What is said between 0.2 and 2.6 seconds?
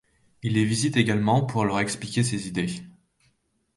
Il les visite également pour leur expliquer ses